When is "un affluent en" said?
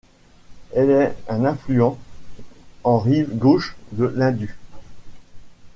1.29-2.97